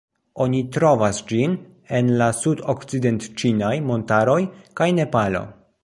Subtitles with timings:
[0.43, 1.53] Oni trovas ĝin
[1.99, 4.41] en la Sudokcident-ĉinaj Montaroj
[4.81, 5.49] kaj Nepalo.